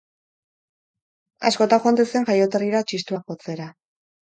Askotan 1.51 1.85
joaten 1.85 2.09
zen 2.15 2.27
jaioterrira 2.33 2.83
txistua 2.91 3.23
jotzera. 3.31 3.71